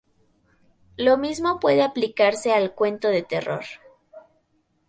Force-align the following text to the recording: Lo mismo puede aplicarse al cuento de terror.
Lo 0.97 1.19
mismo 1.19 1.59
puede 1.59 1.83
aplicarse 1.83 2.51
al 2.53 2.73
cuento 2.73 3.09
de 3.09 3.21
terror. 3.21 3.65